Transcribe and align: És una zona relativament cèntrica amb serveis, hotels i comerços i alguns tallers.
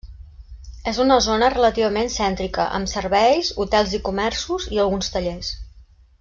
És 0.91 0.99
una 1.03 1.17
zona 1.25 1.49
relativament 1.55 2.09
cèntrica 2.13 2.65
amb 2.79 2.91
serveis, 2.95 3.53
hotels 3.65 3.95
i 3.99 4.01
comerços 4.09 4.67
i 4.79 4.83
alguns 4.87 5.15
tallers. 5.19 5.55